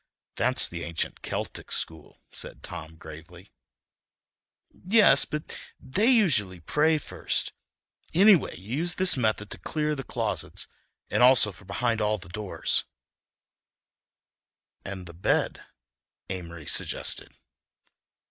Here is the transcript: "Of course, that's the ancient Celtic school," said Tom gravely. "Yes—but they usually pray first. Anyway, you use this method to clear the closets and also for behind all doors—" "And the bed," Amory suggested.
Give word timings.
"Of 0.01 0.03
course, 0.29 0.37
that's 0.37 0.67
the 0.67 0.83
ancient 0.83 1.21
Celtic 1.21 1.71
school," 1.71 2.17
said 2.31 2.63
Tom 2.63 2.95
gravely. 2.95 3.51
"Yes—but 4.71 5.55
they 5.79 6.07
usually 6.07 6.59
pray 6.59 6.97
first. 6.97 7.53
Anyway, 8.11 8.57
you 8.57 8.77
use 8.77 8.95
this 8.95 9.15
method 9.15 9.51
to 9.51 9.59
clear 9.59 9.93
the 9.93 10.03
closets 10.03 10.67
and 11.11 11.21
also 11.21 11.51
for 11.51 11.65
behind 11.65 12.01
all 12.01 12.17
doors—" 12.17 12.83
"And 14.83 15.05
the 15.05 15.13
bed," 15.13 15.61
Amory 16.31 16.65
suggested. 16.65 17.35